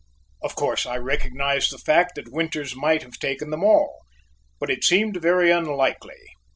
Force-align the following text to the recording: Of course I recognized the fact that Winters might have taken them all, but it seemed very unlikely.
Of 0.41 0.55
course 0.55 0.87
I 0.87 0.97
recognized 0.97 1.71
the 1.71 1.77
fact 1.77 2.15
that 2.15 2.31
Winters 2.31 2.75
might 2.75 3.03
have 3.03 3.19
taken 3.19 3.51
them 3.51 3.63
all, 3.63 4.01
but 4.59 4.71
it 4.71 4.83
seemed 4.83 5.17
very 5.21 5.51
unlikely. 5.51 6.17